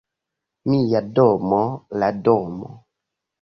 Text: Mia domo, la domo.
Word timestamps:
Mia 0.69 1.01
domo, 1.19 1.59
la 2.05 2.11
domo. 2.29 2.73